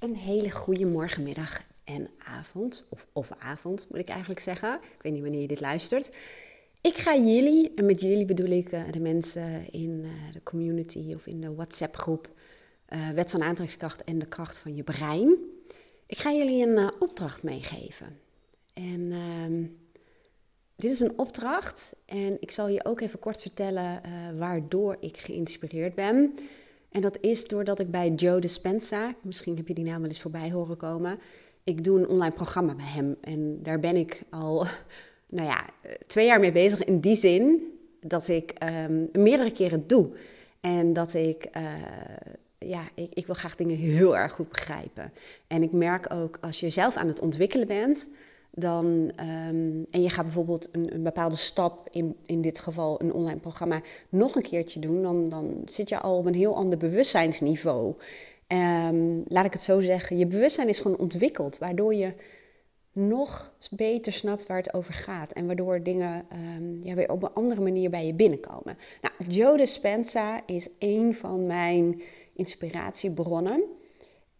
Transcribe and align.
Een 0.00 0.16
hele 0.16 0.50
goede 0.50 0.86
morgenmiddag 0.86 1.62
en 1.84 2.10
avond, 2.18 2.86
of, 2.90 3.06
of 3.12 3.30
avond 3.38 3.86
moet 3.90 3.98
ik 3.98 4.08
eigenlijk 4.08 4.40
zeggen. 4.40 4.74
Ik 4.74 5.02
weet 5.02 5.12
niet 5.12 5.22
wanneer 5.22 5.40
je 5.40 5.46
dit 5.46 5.60
luistert. 5.60 6.10
Ik 6.80 6.96
ga 6.96 7.16
jullie, 7.16 7.74
en 7.74 7.86
met 7.86 8.00
jullie 8.00 8.24
bedoel 8.24 8.50
ik 8.50 8.72
uh, 8.72 8.82
de 8.90 9.00
mensen 9.00 9.72
in 9.72 10.04
uh, 10.04 10.32
de 10.32 10.42
community 10.42 11.12
of 11.14 11.26
in 11.26 11.40
de 11.40 11.54
WhatsApp 11.54 11.96
groep 11.96 12.30
uh, 12.88 13.10
Wet 13.10 13.30
van 13.30 13.42
Aantrekkingskracht 13.42 14.04
en 14.04 14.18
de 14.18 14.26
kracht 14.26 14.58
van 14.58 14.76
je 14.76 14.82
brein. 14.82 15.36
Ik 16.06 16.18
ga 16.18 16.32
jullie 16.32 16.66
een 16.66 16.92
opdracht 16.98 17.42
meegeven. 17.42 18.18
En 18.72 19.12
ehm, 19.12 19.64
dit 20.76 20.90
is 20.90 21.00
een 21.00 21.18
opdracht 21.18 21.94
en 22.06 22.36
ik 22.40 22.50
zal 22.50 22.68
je 22.68 22.84
ook 22.84 23.00
even 23.00 23.18
kort 23.18 23.40
vertellen 23.40 24.02
waardoor 24.38 24.96
ik 25.00 25.16
geïnspireerd 25.16 25.94
ben. 25.94 26.34
En 26.90 27.00
dat 27.00 27.18
is 27.20 27.48
doordat 27.48 27.80
ik 27.80 27.90
bij 27.90 28.10
Joe 28.10 28.40
Dispenza, 28.40 29.14
misschien 29.22 29.56
heb 29.56 29.68
je 29.68 29.74
die 29.74 29.84
naam 29.84 30.00
wel 30.00 30.08
eens 30.08 30.20
voorbij 30.20 30.50
horen 30.50 30.76
komen, 30.76 31.18
ik 31.64 31.84
doe 31.84 31.98
een 31.98 32.08
online 32.08 32.34
programma 32.34 32.74
bij 32.74 32.86
hem. 32.86 33.16
En 33.20 33.62
daar 33.62 33.80
ben 33.80 33.96
ik 33.96 34.22
al, 34.30 34.66
nou 35.28 35.48
ja, 35.48 35.64
twee 36.06 36.26
jaar 36.26 36.40
mee 36.40 36.52
bezig 36.52 36.84
in 36.84 37.00
die 37.00 37.16
zin 37.16 37.62
dat 38.00 38.28
ik 38.28 38.52
um, 38.88 39.08
meerdere 39.12 39.52
keren 39.52 39.86
doe. 39.86 40.10
En 40.60 40.92
dat 40.92 41.14
ik, 41.14 41.48
uh, 41.56 41.62
ja, 42.58 42.88
ik, 42.94 43.14
ik 43.14 43.26
wil 43.26 43.34
graag 43.34 43.56
dingen 43.56 43.76
heel 43.76 44.16
erg 44.16 44.32
goed 44.32 44.48
begrijpen. 44.48 45.12
En 45.46 45.62
ik 45.62 45.72
merk 45.72 46.12
ook 46.12 46.38
als 46.40 46.60
je 46.60 46.68
zelf 46.68 46.96
aan 46.96 47.08
het 47.08 47.20
ontwikkelen 47.20 47.66
bent, 47.66 48.08
dan, 48.60 48.86
um, 49.20 49.86
en 49.90 50.02
je 50.02 50.10
gaat 50.10 50.24
bijvoorbeeld 50.24 50.68
een, 50.72 51.02
bepaalde 51.02 51.36
stap, 51.36 51.88
in, 51.90 52.16
in 52.26 52.40
dit 52.40 52.58
geval 52.58 53.00
een 53.00 53.12
online 53.12 53.40
programma, 53.40 53.80
nog 54.08 54.36
een 54.36 54.42
keertje 54.42 54.80
doen, 54.80 55.02
dan, 55.02 55.28
dan 55.28 55.62
zit 55.64 55.88
je 55.88 56.00
al 56.00 56.16
op 56.16 56.26
een 56.26 56.34
heel 56.34 56.56
ander 56.56 56.78
bewustzijnsniveau. 56.78 57.94
Um, 58.48 59.24
laat 59.28 59.44
ik 59.44 59.52
het 59.52 59.62
zo 59.62 59.80
zeggen, 59.80 60.18
je 60.18 60.26
bewustzijn 60.26 60.68
is 60.68 60.80
gewoon 60.80 60.98
ontwikkeld, 60.98 61.58
waardoor 61.58 61.94
je 61.94 62.12
nog 62.92 63.52
beter 63.70 64.12
snapt 64.12 64.46
waar 64.46 64.56
het 64.56 64.74
over 64.74 64.92
gaat. 64.92 65.32
En 65.32 65.46
waardoor 65.46 65.82
dingen 65.82 66.26
um, 66.56 66.80
ja, 66.84 66.94
weer 66.94 67.10
op 67.10 67.22
een 67.22 67.34
andere 67.34 67.60
manier 67.60 67.90
bij 67.90 68.06
je 68.06 68.14
binnenkomen. 68.14 68.78
Nou, 69.00 69.30
Joe 69.30 69.56
Dispenza 69.56 70.46
is 70.46 70.68
een 70.78 71.14
van 71.14 71.46
mijn 71.46 72.02
inspiratiebronnen. 72.34 73.62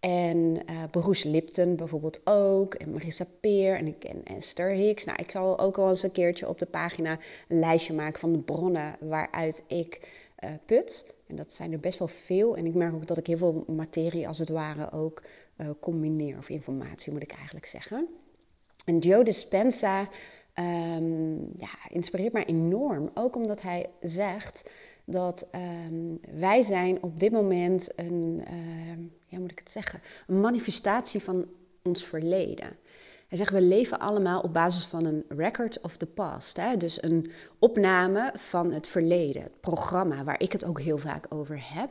En 0.00 0.62
uh, 0.70 0.82
Bruce 0.90 1.28
Lipton 1.28 1.76
bijvoorbeeld 1.76 2.20
ook. 2.24 2.74
En 2.74 2.90
Marissa 2.90 3.26
Peer. 3.40 3.76
En 3.76 3.86
ik 3.86 3.98
ken 3.98 4.24
Esther 4.24 4.70
Hicks. 4.70 5.04
Nou, 5.04 5.18
ik 5.22 5.30
zal 5.30 5.58
ook 5.58 5.76
wel 5.76 5.88
eens 5.88 6.02
een 6.02 6.12
keertje 6.12 6.48
op 6.48 6.58
de 6.58 6.66
pagina 6.66 7.18
een 7.48 7.58
lijstje 7.58 7.94
maken 7.94 8.20
van 8.20 8.32
de 8.32 8.38
bronnen 8.38 8.96
waaruit 9.00 9.64
ik 9.66 10.08
uh, 10.44 10.50
put. 10.66 11.12
En 11.26 11.36
dat 11.36 11.52
zijn 11.52 11.72
er 11.72 11.80
best 11.80 11.98
wel 11.98 12.08
veel. 12.08 12.56
En 12.56 12.66
ik 12.66 12.74
merk 12.74 12.94
ook 12.94 13.06
dat 13.06 13.18
ik 13.18 13.26
heel 13.26 13.36
veel 13.36 13.64
materie 13.66 14.28
als 14.28 14.38
het 14.38 14.48
ware 14.48 14.92
ook 14.92 15.22
uh, 15.56 15.68
combineer. 15.80 16.38
Of 16.38 16.48
informatie 16.48 17.12
moet 17.12 17.22
ik 17.22 17.32
eigenlijk 17.32 17.66
zeggen. 17.66 18.08
En 18.84 18.98
Joe 18.98 19.24
Dispenza 19.24 20.08
um, 20.54 21.52
ja, 21.56 21.68
inspireert 21.88 22.32
mij 22.32 22.44
enorm. 22.44 23.10
Ook 23.14 23.36
omdat 23.36 23.62
hij 23.62 23.86
zegt 24.00 24.70
dat 25.10 25.46
um, 25.84 26.20
wij 26.38 26.62
zijn 26.62 27.02
op 27.02 27.20
dit 27.20 27.32
moment 27.32 27.88
een, 27.96 28.44
uh, 28.50 29.08
ja, 29.26 29.38
moet 29.38 29.50
ik 29.50 29.58
het 29.58 29.70
zeggen, 29.70 30.00
een 30.26 30.40
manifestatie 30.40 31.22
van 31.22 31.46
ons 31.82 32.04
verleden. 32.04 32.76
Hij 33.30 33.38
zegt, 33.38 33.52
we 33.52 33.62
leven 33.62 33.98
allemaal 33.98 34.40
op 34.40 34.52
basis 34.52 34.84
van 34.84 35.04
een 35.04 35.24
record 35.28 35.80
of 35.80 35.96
the 35.96 36.06
past. 36.06 36.56
Hè? 36.56 36.76
Dus 36.76 37.02
een 37.02 37.30
opname 37.58 38.32
van 38.36 38.72
het 38.72 38.88
verleden, 38.88 39.42
het 39.42 39.60
programma 39.60 40.24
waar 40.24 40.40
ik 40.40 40.52
het 40.52 40.64
ook 40.64 40.80
heel 40.80 40.98
vaak 40.98 41.26
over 41.28 41.60
heb. 41.74 41.90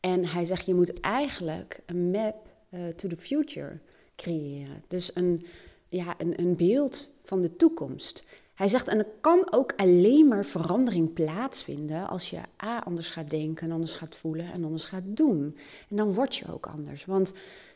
En 0.00 0.26
hij 0.26 0.44
zegt, 0.44 0.66
je 0.66 0.74
moet 0.74 1.00
eigenlijk 1.00 1.80
een 1.86 2.10
map 2.10 2.46
uh, 2.70 2.88
to 2.88 3.08
the 3.08 3.16
future 3.16 3.78
creëren. 4.16 4.84
Dus 4.88 5.16
een, 5.16 5.46
ja, 5.88 6.14
een, 6.18 6.40
een 6.40 6.56
beeld 6.56 7.10
van 7.24 7.40
de 7.40 7.56
toekomst. 7.56 8.24
Hij 8.54 8.68
zegt, 8.68 8.88
en 8.88 8.98
er 8.98 9.06
kan 9.20 9.52
ook 9.52 9.72
alleen 9.76 10.28
maar 10.28 10.44
verandering 10.44 11.12
plaatsvinden 11.12 12.08
als 12.08 12.30
je 12.30 12.38
A, 12.64 12.78
anders 12.78 13.10
gaat 13.10 13.30
denken, 13.30 13.66
en 13.66 13.72
anders 13.72 13.94
gaat 13.94 14.16
voelen 14.16 14.52
en 14.52 14.64
anders 14.64 14.84
gaat 14.84 15.04
doen. 15.06 15.56
En 15.90 15.96
dan 15.96 16.14
word 16.14 16.36
je 16.36 16.52
ook 16.52 16.66
anders. 16.66 17.04
Want 17.04 17.32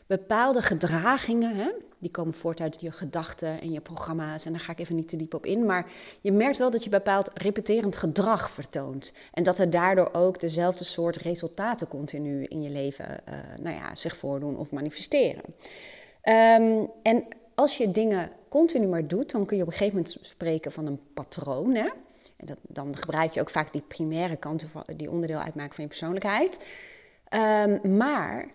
bepaalde 0.07 0.61
gedragingen, 0.61 1.55
hè, 1.55 1.71
die 1.97 2.11
komen 2.11 2.33
voort 2.33 2.61
uit 2.61 2.81
je 2.81 2.91
gedachten 2.91 3.61
en 3.61 3.71
je 3.71 3.81
programma's. 3.81 4.45
En 4.45 4.51
daar 4.51 4.61
ga 4.61 4.71
ik 4.71 4.79
even 4.79 4.95
niet 4.95 5.09
te 5.09 5.15
diep 5.15 5.33
op 5.33 5.45
in. 5.45 5.65
Maar 5.65 5.91
je 6.21 6.31
merkt 6.31 6.57
wel 6.57 6.71
dat 6.71 6.83
je 6.83 6.89
bepaald 6.89 7.31
repeterend 7.33 7.95
gedrag 7.95 8.51
vertoont. 8.51 9.13
En 9.33 9.43
dat 9.43 9.59
er 9.59 9.69
daardoor 9.69 10.09
ook 10.13 10.39
dezelfde 10.39 10.83
soort 10.83 11.17
resultaten 11.17 11.87
continu 11.87 12.43
in 12.43 12.61
je 12.61 12.69
leven 12.69 13.23
uh, 13.29 13.33
nou 13.61 13.75
ja, 13.75 13.95
zich 13.95 14.17
voordoen 14.17 14.57
of 14.57 14.71
manifesteren. 14.71 15.43
Um, 16.23 16.89
en 17.03 17.27
als 17.57 17.77
je 17.77 17.91
dingen 17.91 18.31
continu 18.49 18.87
maar 18.87 19.07
doet, 19.07 19.31
dan 19.31 19.45
kun 19.45 19.57
je 19.57 19.63
op 19.63 19.69
een 19.69 19.77
gegeven 19.77 19.97
moment 19.97 20.17
spreken 20.21 20.71
van 20.71 20.85
een 20.85 20.99
patroon. 21.13 21.75
Hè? 21.75 21.89
En 22.37 22.45
dat, 22.45 22.57
dan 22.61 22.95
gebruik 22.95 23.33
je 23.33 23.41
ook 23.41 23.49
vaak 23.49 23.71
die 23.71 23.83
primaire 23.87 24.35
kanten 24.35 24.69
van, 24.69 24.83
die 24.95 25.11
onderdeel 25.11 25.39
uitmaken 25.39 25.73
van 25.73 25.83
je 25.83 25.89
persoonlijkheid. 25.89 26.65
Um, 27.33 27.97
maar 27.97 28.47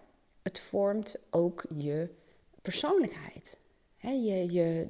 het 0.43 0.61
vormt 0.61 1.17
ook 1.31 1.65
je 1.77 2.09
persoonlijkheid. 2.63 3.59
He, 3.97 4.11
je, 4.11 4.53
je, 4.53 4.87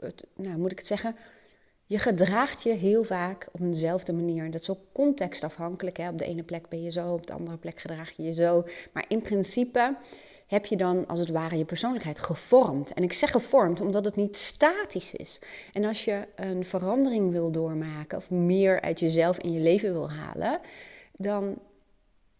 het, 0.00 0.24
nou, 0.36 0.56
moet 0.56 0.72
ik 0.72 0.78
het 0.78 0.86
zeggen? 0.86 1.16
Je 1.86 1.98
gedraagt 1.98 2.62
je 2.62 2.72
heel 2.72 3.04
vaak 3.04 3.48
op 3.52 3.60
eenzelfde 3.60 4.12
manier. 4.12 4.50
Dat 4.50 4.60
is 4.60 4.70
ook 4.70 4.92
contextafhankelijk. 4.92 5.96
Hè? 5.96 6.08
Op 6.08 6.18
de 6.18 6.24
ene 6.24 6.42
plek 6.42 6.68
ben 6.68 6.82
je 6.82 6.90
zo, 6.90 7.12
op 7.12 7.26
de 7.26 7.32
andere 7.32 7.56
plek 7.56 7.80
gedraag 7.80 8.16
je 8.16 8.22
je 8.22 8.32
zo. 8.32 8.64
Maar 8.92 9.04
in 9.08 9.20
principe 9.20 9.96
heb 10.48 10.66
je 10.66 10.76
dan 10.76 11.06
als 11.06 11.18
het 11.18 11.30
ware 11.30 11.56
je 11.58 11.64
persoonlijkheid 11.64 12.18
gevormd. 12.18 12.92
En 12.92 13.02
ik 13.02 13.12
zeg 13.12 13.30
gevormd 13.30 13.80
omdat 13.80 14.04
het 14.04 14.16
niet 14.16 14.36
statisch 14.36 15.14
is. 15.14 15.40
En 15.72 15.84
als 15.84 16.04
je 16.04 16.26
een 16.36 16.64
verandering 16.64 17.30
wil 17.30 17.50
doormaken 17.50 18.18
of 18.18 18.30
meer 18.30 18.80
uit 18.80 19.00
jezelf 19.00 19.38
in 19.38 19.52
je 19.52 19.60
leven 19.60 19.92
wil 19.92 20.10
halen, 20.10 20.60
dan 21.12 21.58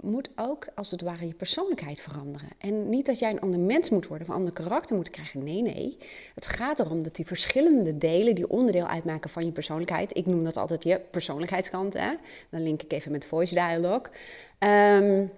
moet 0.00 0.30
ook 0.36 0.66
als 0.74 0.90
het 0.90 1.00
ware 1.00 1.26
je 1.26 1.34
persoonlijkheid 1.34 2.00
veranderen. 2.00 2.48
En 2.58 2.88
niet 2.88 3.06
dat 3.06 3.18
jij 3.18 3.30
een 3.30 3.40
ander 3.40 3.60
mens 3.60 3.90
moet 3.90 4.06
worden 4.06 4.26
of 4.26 4.32
een 4.32 4.38
ander 4.38 4.52
karakter 4.52 4.96
moet 4.96 5.10
krijgen. 5.10 5.44
Nee, 5.44 5.62
nee. 5.62 5.96
Het 6.34 6.46
gaat 6.46 6.78
erom 6.78 7.02
dat 7.02 7.14
die 7.14 7.26
verschillende 7.26 7.98
delen 7.98 8.34
die 8.34 8.48
onderdeel 8.48 8.86
uitmaken 8.86 9.30
van 9.30 9.44
je 9.44 9.52
persoonlijkheid. 9.52 10.16
Ik 10.16 10.26
noem 10.26 10.44
dat 10.44 10.56
altijd 10.56 10.84
je 10.84 11.00
persoonlijkheidskant. 11.10 11.92
Hè? 11.92 12.14
Dan 12.50 12.62
link 12.62 12.82
ik 12.82 12.92
even 12.92 13.12
met 13.12 13.26
voice 13.26 13.54
dialogue. 13.54 14.10
Um, 14.58 15.30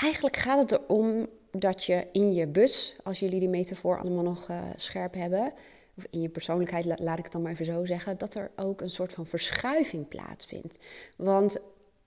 eigenlijk 0.00 0.36
gaat 0.36 0.58
het 0.58 0.72
erom 0.72 1.26
dat 1.50 1.84
je 1.84 2.06
in 2.12 2.34
je 2.34 2.46
bus, 2.46 2.96
als 3.02 3.18
jullie 3.18 3.38
die 3.38 3.48
metafoor 3.48 3.98
allemaal 3.98 4.24
nog 4.24 4.48
uh, 4.50 4.62
scherp 4.76 5.14
hebben, 5.14 5.52
of 5.96 6.06
in 6.10 6.20
je 6.20 6.28
persoonlijkheid, 6.28 6.84
laat 6.98 7.18
ik 7.18 7.24
het 7.24 7.32
dan 7.32 7.42
maar 7.42 7.52
even 7.52 7.64
zo 7.64 7.84
zeggen, 7.84 8.18
dat 8.18 8.34
er 8.34 8.50
ook 8.56 8.80
een 8.80 8.90
soort 8.90 9.12
van 9.12 9.26
verschuiving 9.26 10.08
plaatsvindt. 10.08 10.78
Want 11.16 11.56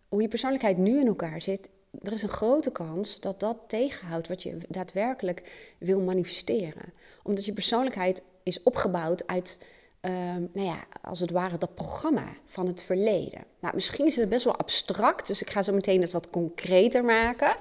hoe 0.10 0.22
je 0.22 0.28
persoonlijkheid 0.28 0.78
nu 0.78 1.00
in 1.00 1.08
elkaar 1.08 1.42
zit, 1.42 1.70
er 2.04 2.12
is 2.12 2.24
een 2.24 2.30
grote 2.30 2.72
kans 2.72 3.20
dat 3.20 3.40
dat 3.40 3.58
tegenhoudt 3.68 4.28
wat 4.28 4.44
je 4.44 4.58
daadwerkelijk 4.68 5.72
wil 5.78 6.00
manifesteren. 6.00 6.94
Omdat 7.24 7.46
je 7.46 7.54
persoonlijkheid 7.54 8.24
is 8.44 8.64
opgebouwd 8.64 9.28
uit, 9.28 9.60
um, 10.02 10.50
nou 10.54 10.68
ja, 10.68 10.84
als 11.02 11.20
het 11.20 11.32
ware 11.32 11.58
dat 11.58 11.76
programma 11.76 12.26
van 12.46 12.68
het 12.68 12.84
verleden. 12.84 13.44
Nou, 13.60 13.76
misschien 13.76 14.06
is 14.06 14.16
het 14.16 14.30
best 14.30 14.44
wel 14.44 14.58
abstract, 14.58 15.28
dus 15.28 15.42
ik 15.42 15.50
ga 15.50 15.64
zo 15.64 15.74
meteen 15.74 16.02
het 16.02 16.12
wat 16.12 16.30
concreter 16.30 17.04
maken. 17.04 17.56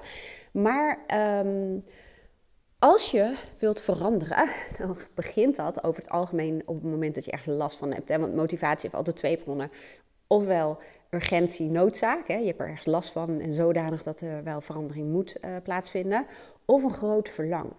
Maar 0.51 0.99
um, 1.45 1.83
als 2.79 3.11
je 3.11 3.35
wilt 3.57 3.81
veranderen, 3.81 4.49
dan 4.77 4.97
begint 5.13 5.55
dat 5.55 5.83
over 5.83 6.01
het 6.01 6.09
algemeen 6.09 6.61
op 6.65 6.75
het 6.75 6.91
moment 6.91 7.15
dat 7.15 7.25
je 7.25 7.31
echt 7.31 7.45
last 7.45 7.77
van 7.77 7.93
hebt. 7.93 8.09
Hè? 8.09 8.19
Want 8.19 8.35
motivatie 8.35 8.81
heeft 8.81 8.93
altijd 8.93 9.15
twee 9.15 9.37
bronnen. 9.37 9.69
Ofwel 10.27 10.77
urgentie, 11.09 11.69
noodzaak. 11.69 12.27
Hè? 12.27 12.35
Je 12.35 12.45
hebt 12.45 12.59
er 12.59 12.65
ergens 12.65 12.85
last 12.85 13.11
van 13.11 13.39
en 13.39 13.53
zodanig 13.53 14.03
dat 14.03 14.21
er 14.21 14.43
wel 14.43 14.61
verandering 14.61 15.11
moet 15.11 15.37
uh, 15.41 15.55
plaatsvinden. 15.63 16.25
Of 16.65 16.83
een 16.83 16.93
groot 16.93 17.29
verlangen. 17.29 17.75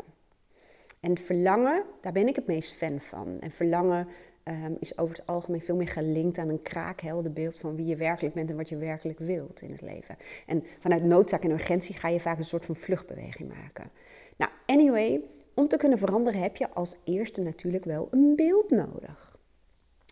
En 1.01 1.19
verlangen, 1.19 1.85
daar 2.01 2.13
ben 2.13 2.29
ik 2.29 2.37
het 2.37 2.47
meest 2.47 2.73
fan 2.73 3.01
van. 3.01 3.37
En 3.41 3.51
verlangen 3.51 4.09
um, 4.45 4.77
is 4.81 4.99
over 4.99 5.17
het 5.17 5.27
algemeen 5.27 5.61
veel 5.61 5.77
meer 5.77 5.89
gelinkt 5.89 6.39
aan 6.39 6.49
een 6.49 6.63
kraakhelder 6.63 7.33
beeld 7.33 7.59
van 7.59 7.77
wie 7.77 7.87
je 7.87 7.97
werkelijk 7.97 8.35
bent 8.35 8.51
en 8.51 8.57
wat 8.57 8.69
je 8.69 8.77
werkelijk 8.77 9.19
wilt 9.19 9.63
in 9.63 9.71
het 9.71 9.81
leven. 9.81 10.17
En 10.47 10.65
vanuit 10.79 11.05
noodzaak 11.05 11.43
en 11.43 11.51
urgentie 11.51 11.95
ga 11.95 12.09
je 12.09 12.21
vaak 12.21 12.39
een 12.39 12.45
soort 12.45 12.67
van 12.67 12.77
vluchtbeweging 12.77 13.49
maken. 13.49 13.91
Nou, 14.37 14.51
anyway, 14.67 15.21
om 15.55 15.69
te 15.69 15.77
kunnen 15.77 15.99
veranderen 15.99 16.41
heb 16.41 16.57
je 16.57 16.71
als 16.71 16.97
eerste 17.05 17.43
natuurlijk 17.43 17.85
wel 17.85 18.09
een 18.11 18.37
beeld 18.37 18.71
nodig 18.71 19.39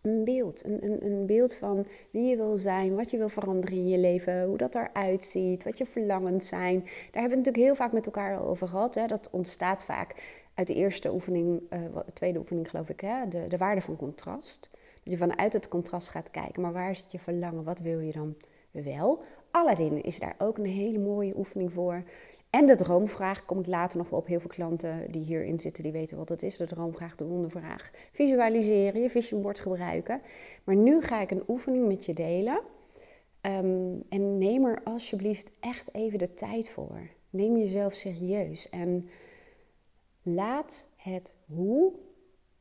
een 0.02 0.24
beeld. 0.24 0.64
Een, 0.64 0.84
een, 0.84 1.04
een, 1.04 1.26
beeld 1.26 1.54
van 1.54 1.84
wie 2.10 2.24
je 2.24 2.36
wil 2.36 2.58
zijn, 2.58 2.94
wat 2.94 3.10
je 3.10 3.16
wil 3.16 3.28
veranderen 3.28 3.76
in 3.76 3.88
je 3.88 3.98
leven, 3.98 4.44
hoe 4.44 4.56
dat 4.56 4.74
eruit 4.74 5.24
ziet, 5.24 5.64
wat 5.64 5.78
je 5.78 5.86
verlangens 5.86 6.48
zijn. 6.48 6.80
Daar 6.80 6.90
hebben 6.90 7.12
we 7.12 7.20
het 7.20 7.36
natuurlijk 7.36 7.64
heel 7.64 7.74
vaak 7.74 7.92
met 7.92 8.06
elkaar 8.06 8.42
over 8.46 8.68
gehad. 8.68 8.94
Hè. 8.94 9.06
Dat 9.06 9.28
ontstaat 9.30 9.84
vaak 9.84 10.37
uit 10.58 10.66
de 10.66 10.74
eerste 10.74 11.12
oefening, 11.12 11.60
uh, 11.72 11.80
de 12.06 12.12
tweede 12.12 12.38
oefening 12.38 12.70
geloof 12.70 12.88
ik, 12.88 13.00
hè, 13.00 13.28
de, 13.28 13.46
de 13.46 13.56
waarde 13.56 13.80
van 13.80 13.96
contrast. 13.96 14.68
Dat 14.72 15.12
je 15.12 15.16
vanuit 15.16 15.52
het 15.52 15.68
contrast 15.68 16.08
gaat 16.08 16.30
kijken, 16.30 16.62
maar 16.62 16.72
waar 16.72 16.96
zit 16.96 17.12
je 17.12 17.18
verlangen, 17.18 17.64
wat 17.64 17.80
wil 17.80 18.00
je 18.00 18.12
dan 18.12 18.36
wel? 18.70 19.22
Aladdin 19.50 20.02
is 20.02 20.18
daar 20.18 20.34
ook 20.38 20.58
een 20.58 20.66
hele 20.66 20.98
mooie 20.98 21.36
oefening 21.36 21.72
voor. 21.72 22.02
En 22.50 22.66
de 22.66 22.74
droomvraag, 22.74 23.44
kom 23.44 23.58
ik 23.58 23.66
later 23.66 23.98
nog 23.98 24.08
wel 24.08 24.18
op 24.18 24.26
heel 24.26 24.40
veel 24.40 24.50
klanten 24.50 25.10
die 25.10 25.24
hierin 25.24 25.60
zitten, 25.60 25.82
die 25.82 25.92
weten 25.92 26.16
wat 26.16 26.28
het 26.28 26.42
is. 26.42 26.56
De 26.56 26.66
droomvraag, 26.66 27.16
de 27.16 27.24
wondervraag. 27.24 27.90
Visualiseren, 28.12 29.02
je 29.02 29.10
vision 29.10 29.42
board 29.42 29.60
gebruiken. 29.60 30.20
Maar 30.64 30.76
nu 30.76 31.00
ga 31.00 31.20
ik 31.20 31.30
een 31.30 31.44
oefening 31.48 31.86
met 31.86 32.04
je 32.04 32.12
delen. 32.14 32.60
Ehm, 33.40 33.94
en 34.08 34.38
neem 34.38 34.64
er 34.64 34.80
alsjeblieft 34.84 35.50
echt 35.60 35.94
even 35.94 36.18
de 36.18 36.34
tijd 36.34 36.68
voor. 36.68 37.00
Neem 37.30 37.56
jezelf 37.56 37.94
serieus 37.94 38.68
en 38.68 39.08
laat 40.34 40.86
het 40.96 41.32
hoe, 41.46 41.92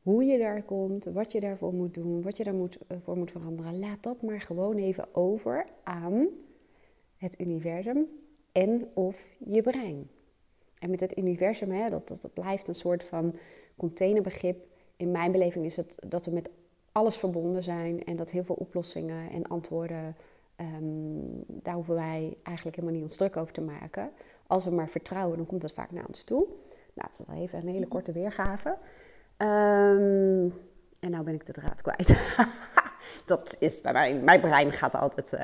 hoe 0.02 0.24
je 0.24 0.38
daar 0.38 0.64
komt, 0.64 1.06
wat 1.06 1.32
je 1.32 1.40
daarvoor 1.40 1.74
moet 1.74 1.94
doen, 1.94 2.22
wat 2.22 2.38
je 2.38 2.44
daarvoor 2.44 2.62
moet, 2.62 2.78
voor 3.04 3.18
moet 3.18 3.32
veranderen. 3.32 3.80
Laat 3.80 4.04
dat 4.04 4.22
maar 4.22 4.42
gewoon 4.42 4.76
even 4.76 5.16
over 5.16 5.66
aan 5.84 6.28
het 7.18 7.40
universum 7.40 8.08
en 8.52 8.88
of 8.94 9.30
je 9.38 9.62
brein. 9.62 10.10
En 10.80 10.90
met 10.90 11.00
het 11.00 11.18
universum, 11.18 11.72
hè, 11.72 11.90
dat, 11.90 12.08
dat, 12.08 12.34
blijft 12.34 12.68
een 12.68 12.76
soort 12.76 13.04
van 13.04 13.36
containerbegrip. 13.76 14.66
In 14.96 15.12
mijn 15.12 15.32
beleving 15.32 15.66
is 15.66 15.78
het 15.78 15.96
dat 16.08 16.26
we 16.26 16.32
met 16.32 16.50
alles 16.92 17.18
verbonden 17.18 17.64
zijn 17.64 18.04
en 18.04 18.16
dat 18.16 18.32
heel 18.32 18.44
veel 18.44 18.56
oplossingen 18.56 19.30
en 19.32 19.44
antwoorden, 19.44 20.16
um, 20.62 21.44
daar 21.48 21.74
hoeven 21.74 21.96
wij 21.96 22.38
eigenlijk 22.44 22.76
helemaal 22.76 22.96
niet 23.00 23.10
ons 23.10 23.18
druk 23.18 23.38
over 23.38 23.54
te 23.54 23.62
maken. 23.62 24.12
Als 24.48 24.66
we 24.66 24.72
maar 24.72 24.90
vertrouwen, 24.90 25.38
dan 25.38 25.46
komt 25.46 25.62
het 25.62 25.72
vaak 25.72 25.92
naar 25.92 26.08
ons 26.08 26.24
toe. 26.24 26.48
Nou, 26.98 27.10
is 27.12 27.22
wel 27.28 27.36
even 27.36 27.60
een 27.60 27.68
hele 27.74 27.88
korte 27.88 28.12
weergave. 28.12 28.70
Um, 29.38 30.54
en 31.00 31.12
nou 31.12 31.24
ben 31.24 31.34
ik 31.34 31.46
de 31.46 31.54
draad 31.54 31.82
kwijt. 31.82 32.36
dat 33.26 33.56
is 33.60 33.82
bij 33.82 33.94
mij, 33.94 34.16
mijn 34.16 34.42
brein 34.42 34.72
gaat 34.72 34.96
altijd 34.96 35.34
uh, 35.34 35.40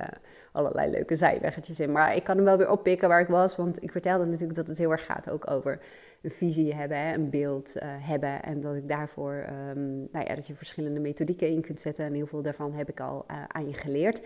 allerlei 0.52 0.92
leuke 0.92 1.16
zijweggetjes 1.16 1.80
in. 1.80 1.92
Maar 1.92 2.16
ik 2.16 2.24
kan 2.24 2.36
hem 2.36 2.46
wel 2.46 2.58
weer 2.58 2.70
oppikken 2.70 3.08
waar 3.08 3.22
ik 3.22 3.28
was. 3.28 3.56
Want 3.56 3.84
ik 3.84 3.92
vertelde 3.92 4.26
natuurlijk 4.26 4.56
dat 4.56 4.68
het 4.68 4.78
heel 4.78 4.92
erg 4.92 5.06
gaat 5.06 5.30
ook 5.30 5.52
over 5.52 5.80
een 6.22 6.32
visie 6.32 6.74
hebben, 6.74 6.98
hè, 6.98 7.14
een 7.14 7.30
beeld 7.30 7.76
uh, 7.76 7.82
hebben. 7.86 8.44
En 8.44 8.62
dat 8.62 8.76
ik 8.76 8.88
daarvoor, 8.88 9.46
um, 9.50 10.08
nou 10.12 10.26
ja, 10.26 10.36
dat 10.36 10.48
je 10.48 10.56
verschillende 10.56 11.00
methodieken 11.00 11.48
in 11.48 11.62
kunt 11.62 11.80
zetten. 11.80 12.06
En 12.06 12.14
heel 12.14 12.28
veel 12.28 12.42
daarvan 12.42 12.74
heb 12.74 12.90
ik 12.90 13.00
al 13.00 13.26
uh, 13.32 13.44
aan 13.48 13.68
je 13.68 13.74
geleerd. 13.74 14.22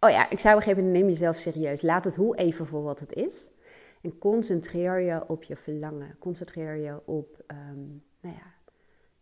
Oh 0.00 0.10
ja, 0.10 0.30
ik 0.30 0.38
zou 0.38 0.62
geven, 0.62 0.90
neem 0.90 1.06
jezelf 1.06 1.36
serieus. 1.36 1.82
Laat 1.82 2.04
het 2.04 2.16
hoe 2.16 2.36
even 2.36 2.66
voor 2.66 2.82
wat 2.82 3.00
het 3.00 3.12
is. 3.12 3.50
En 4.02 4.18
concentreer 4.18 5.00
je 5.00 5.28
op 5.28 5.42
je 5.42 5.56
verlangen. 5.56 6.18
Concentreer 6.18 6.76
je 6.76 7.06
op, 7.06 7.44
um, 7.46 8.02
nou 8.20 8.36
ja, 8.36 8.54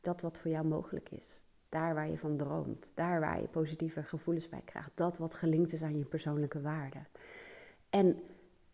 dat 0.01 0.21
wat 0.21 0.41
voor 0.41 0.51
jou 0.51 0.67
mogelijk 0.67 1.11
is. 1.11 1.47
Daar 1.69 1.95
waar 1.95 2.11
je 2.11 2.19
van 2.19 2.37
droomt, 2.37 2.93
daar 2.95 3.21
waar 3.21 3.41
je 3.41 3.49
positieve 3.49 4.03
gevoelens 4.03 4.49
bij 4.49 4.63
krijgt, 4.65 4.91
dat 4.95 5.19
wat 5.19 5.35
gelinkt 5.35 5.73
is 5.73 5.83
aan 5.83 5.99
je 5.99 6.05
persoonlijke 6.05 6.61
waarden. 6.61 7.07
En 7.91 8.23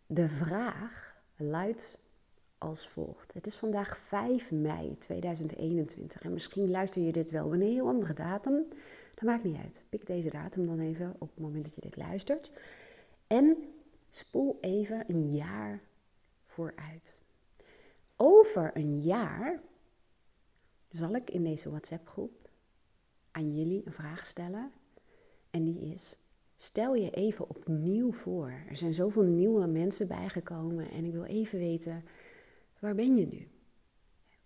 de 0.05 0.29
vraag 0.29 1.15
luidt 1.35 1.97
als 2.57 2.89
volgt. 2.89 3.33
Het 3.33 3.47
is 3.47 3.55
vandaag 3.55 3.97
5 3.97 4.51
mei 4.51 4.97
2021 4.97 6.21
en 6.21 6.33
misschien 6.33 6.69
luister 6.69 7.01
je 7.01 7.11
dit 7.11 7.31
wel 7.31 7.45
op 7.45 7.51
een 7.51 7.61
heel 7.61 7.87
andere 7.87 8.13
datum. 8.13 8.65
Dat 9.13 9.23
maakt 9.23 9.43
niet 9.43 9.57
uit. 9.63 9.85
Pik 9.89 10.05
deze 10.05 10.29
datum 10.29 10.65
dan 10.65 10.79
even 10.79 11.15
op 11.17 11.29
het 11.29 11.39
moment 11.39 11.63
dat 11.63 11.75
je 11.75 11.81
dit 11.81 11.97
luistert. 11.97 12.51
En 13.27 13.57
spoel 14.09 14.57
even 14.61 15.03
een 15.07 15.33
jaar 15.33 15.81
vooruit. 16.57 17.21
Over 18.15 18.71
een 18.73 19.01
jaar 19.01 19.61
zal 20.89 21.15
ik 21.15 21.29
in 21.29 21.43
deze 21.43 21.69
WhatsApp-groep 21.69 22.49
aan 23.31 23.55
jullie 23.55 23.81
een 23.85 23.91
vraag 23.91 24.25
stellen. 24.25 24.71
En 25.49 25.63
die 25.63 25.93
is: 25.93 26.15
stel 26.57 26.95
je 26.95 27.11
even 27.11 27.49
opnieuw 27.49 28.11
voor. 28.11 28.49
Er 28.69 28.77
zijn 28.77 28.93
zoveel 28.93 29.23
nieuwe 29.23 29.67
mensen 29.67 30.07
bijgekomen 30.07 30.89
en 30.91 31.05
ik 31.05 31.11
wil 31.11 31.23
even 31.23 31.59
weten: 31.59 32.03
waar 32.79 32.95
ben 32.95 33.15
je 33.15 33.27
nu? 33.27 33.47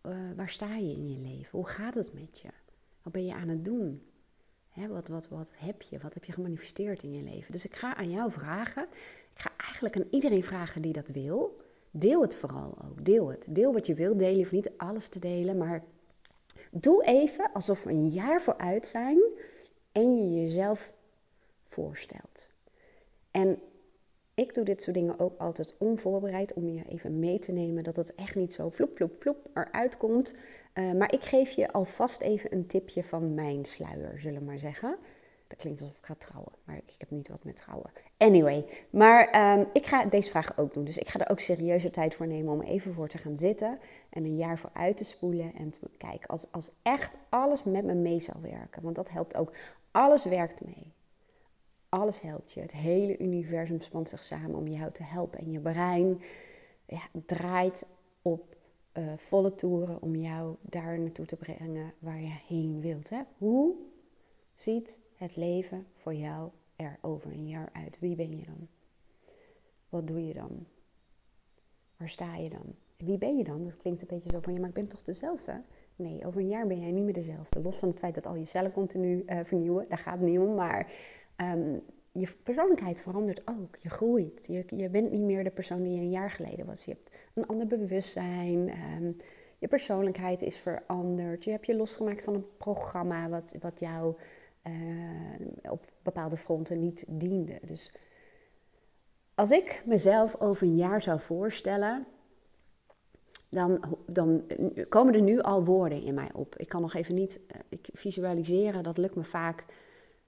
Uh, 0.05 0.31
waar 0.35 0.49
sta 0.49 0.75
je 0.75 0.91
in 0.91 1.09
je 1.09 1.19
leven? 1.19 1.57
Hoe 1.57 1.67
gaat 1.67 1.93
het 1.93 2.13
met 2.13 2.39
je? 2.39 2.49
Wat 3.01 3.13
ben 3.13 3.25
je 3.25 3.33
aan 3.33 3.49
het 3.49 3.65
doen? 3.65 4.05
Wat, 4.89 5.07
wat, 5.07 5.27
wat 5.27 5.51
heb 5.55 5.81
je? 5.81 5.99
Wat 5.99 6.13
heb 6.13 6.23
je 6.23 6.31
gemanifesteerd 6.31 7.03
in 7.03 7.13
je 7.13 7.23
leven? 7.23 7.51
Dus 7.51 7.65
ik 7.65 7.75
ga 7.75 7.95
aan 7.95 8.11
jou 8.11 8.31
vragen. 8.31 8.87
Ik 9.33 9.41
ga 9.41 9.51
eigenlijk 9.57 9.95
aan 9.95 10.07
iedereen 10.11 10.43
vragen 10.43 10.81
die 10.81 10.93
dat 10.93 11.07
wil. 11.07 11.60
Deel 11.91 12.21
het 12.21 12.35
vooral 12.35 12.75
ook. 12.89 13.05
Deel 13.05 13.29
het. 13.29 13.45
Deel 13.49 13.73
wat 13.73 13.88
je 13.88 13.93
wil 13.93 14.17
delen. 14.17 14.31
Je 14.31 14.38
hoeft 14.38 14.51
niet 14.51 14.71
alles 14.77 15.07
te 15.07 15.19
delen, 15.19 15.57
maar 15.57 15.83
Doe 16.71 17.03
even 17.03 17.51
alsof 17.53 17.83
we 17.83 17.91
een 17.91 18.07
jaar 18.07 18.41
vooruit 18.41 18.88
zijn 18.88 19.21
en 19.91 20.17
je 20.17 20.41
jezelf 20.41 20.93
voorstelt. 21.63 22.49
En 23.31 23.59
ik 24.33 24.53
doe 24.53 24.63
dit 24.63 24.81
soort 24.81 24.95
dingen 24.95 25.19
ook 25.19 25.39
altijd 25.39 25.75
onvoorbereid 25.77 26.53
om 26.53 26.67
je 26.67 26.83
even 26.88 27.19
mee 27.19 27.39
te 27.39 27.51
nemen 27.51 27.83
dat 27.83 27.95
het 27.95 28.15
echt 28.15 28.35
niet 28.35 28.53
zo 28.53 28.69
vloep, 28.69 28.95
vloep, 28.95 29.21
vloep 29.21 29.49
eruit 29.53 29.97
komt. 29.97 30.33
Uh, 30.73 30.91
maar 30.93 31.13
ik 31.13 31.21
geef 31.21 31.51
je 31.51 31.71
alvast 31.71 32.21
even 32.21 32.53
een 32.53 32.65
tipje 32.65 33.03
van 33.03 33.33
mijn 33.33 33.65
sluier, 33.65 34.19
zullen 34.19 34.39
we 34.39 34.45
maar 34.45 34.59
zeggen. 34.59 34.97
Dat 35.51 35.59
klinkt 35.59 35.81
alsof 35.81 35.98
ik 35.98 36.06
ga 36.06 36.15
trouwen, 36.18 36.51
maar 36.63 36.75
ik 36.75 36.95
heb 36.98 37.09
niet 37.09 37.27
wat 37.27 37.44
met 37.44 37.56
trouwen. 37.56 37.92
Anyway, 38.18 38.65
maar 38.89 39.57
um, 39.57 39.68
ik 39.74 39.86
ga 39.86 40.06
deze 40.06 40.30
vraag 40.30 40.57
ook 40.57 40.74
doen. 40.74 40.83
Dus 40.83 40.98
ik 40.98 41.09
ga 41.09 41.19
er 41.19 41.30
ook 41.30 41.39
serieuze 41.39 41.89
tijd 41.89 42.15
voor 42.15 42.27
nemen 42.27 42.53
om 42.53 42.62
even 42.62 42.94
voor 42.94 43.07
te 43.07 43.18
gaan 43.18 43.38
zitten 43.38 43.80
en 44.09 44.24
een 44.24 44.38
jaar 44.38 44.57
vooruit 44.57 44.98
te 44.98 45.03
spoelen 45.03 45.53
en 45.56 45.71
te 45.71 45.80
kijken. 45.98 46.30
Als, 46.30 46.51
als 46.51 46.71
echt 46.81 47.18
alles 47.30 47.63
met 47.63 47.86
me 47.86 47.94
mee 47.94 48.19
zou 48.19 48.38
werken, 48.42 48.81
want 48.81 48.95
dat 48.95 49.09
helpt 49.09 49.36
ook. 49.36 49.53
Alles 49.92 50.24
werkt 50.24 50.65
mee. 50.65 50.94
Alles 51.89 52.21
helpt 52.21 52.51
je. 52.51 52.62
Het 52.62 52.71
hele 52.71 53.18
universum 53.18 53.81
spant 53.81 54.09
zich 54.09 54.24
samen 54.24 54.56
om 54.56 54.68
jou 54.68 54.92
te 54.92 55.03
helpen. 55.03 55.39
En 55.39 55.51
je 55.51 55.59
brein 55.59 56.21
ja, 56.86 57.01
draait 57.25 57.86
op 58.21 58.56
uh, 58.94 59.13
volle 59.18 59.56
toeren 59.56 60.01
om 60.01 60.15
jou 60.15 60.56
daar 60.62 61.00
naartoe 61.00 61.25
te 61.25 61.36
brengen 61.36 61.94
waar 62.00 62.21
je 62.21 62.36
heen 62.48 62.81
wilt. 62.81 63.09
Hè? 63.09 63.21
Hoe 63.38 63.75
ziet 64.56 65.00
het 65.21 65.35
leven 65.35 65.85
voor 65.95 66.13
jou 66.13 66.50
er 66.75 66.97
over 67.01 67.31
een 67.31 67.47
jaar 67.47 67.69
uit? 67.73 68.00
Wie 68.00 68.15
ben 68.15 68.38
je 68.38 68.45
dan? 68.45 68.68
Wat 69.89 70.07
doe 70.07 70.27
je 70.27 70.33
dan? 70.33 70.65
Waar 71.97 72.09
sta 72.09 72.35
je 72.35 72.50
dan? 72.50 72.75
Wie 72.97 73.18
ben 73.18 73.38
je 73.38 73.44
dan? 73.44 73.63
Dat 73.63 73.77
klinkt 73.77 74.01
een 74.01 74.07
beetje 74.07 74.31
zo 74.31 74.39
van, 74.39 74.53
ja, 74.53 74.59
maar 74.59 74.69
ik 74.69 74.75
ben 74.75 74.88
toch 74.88 75.01
dezelfde? 75.01 75.62
Nee, 75.95 76.25
over 76.25 76.41
een 76.41 76.47
jaar 76.47 76.68
ben 76.68 76.79
jij 76.79 76.91
niet 76.91 77.03
meer 77.03 77.13
dezelfde. 77.13 77.62
Los 77.62 77.77
van 77.77 77.89
het 77.89 78.00
feit 78.00 78.15
dat 78.15 78.27
al 78.27 78.35
je 78.35 78.45
cellen 78.45 78.71
continu 78.71 79.23
uh, 79.25 79.39
vernieuwen, 79.44 79.88
daar 79.88 79.97
gaat 79.97 80.19
het 80.19 80.29
niet 80.29 80.39
om. 80.39 80.56
Maar 80.56 80.91
um, 81.38 81.81
je 82.12 82.35
persoonlijkheid 82.44 83.01
verandert 83.01 83.47
ook. 83.47 83.75
Je 83.75 83.89
groeit. 83.89 84.45
Je, 84.47 84.63
je, 84.75 84.89
bent 84.89 85.12
niet 85.12 85.21
meer 85.21 85.44
de 85.44 85.51
persoon 85.51 85.83
die 85.83 85.94
je 85.94 86.00
een 86.00 86.09
jaar 86.09 86.29
geleden 86.29 86.65
was. 86.65 86.85
Je 86.85 86.91
hebt 86.91 87.12
een 87.33 87.47
ander 87.47 87.67
bewustzijn. 87.67 88.71
Um, 88.97 89.17
je 89.57 89.67
persoonlijkheid 89.67 90.41
is 90.41 90.57
veranderd. 90.57 91.43
Je 91.43 91.51
hebt 91.51 91.65
je 91.65 91.75
losgemaakt 91.75 92.24
van 92.24 92.34
een 92.34 92.57
programma 92.57 93.29
wat, 93.29 93.55
wat 93.60 93.79
jou 93.79 94.15
uh, 94.67 94.74
op 95.71 95.85
bepaalde 96.03 96.37
fronten 96.37 96.79
niet 96.79 97.03
diende. 97.07 97.59
Dus 97.61 97.91
als 99.35 99.51
ik 99.51 99.83
mezelf 99.85 100.35
over 100.39 100.67
een 100.67 100.75
jaar 100.75 101.01
zou 101.01 101.19
voorstellen, 101.19 102.05
dan, 103.49 103.97
dan 104.07 104.43
komen 104.89 105.13
er 105.13 105.21
nu 105.21 105.39
al 105.39 105.63
woorden 105.63 106.03
in 106.03 106.13
mij 106.13 106.29
op. 106.33 106.55
Ik 106.57 106.67
kan 106.67 106.81
nog 106.81 106.93
even 106.93 107.15
niet 107.15 107.39
uh, 107.47 107.61
ik 107.69 107.89
visualiseren, 107.93 108.83
dat 108.83 108.97
lukt 108.97 109.15
me 109.15 109.23
vaak. 109.23 109.65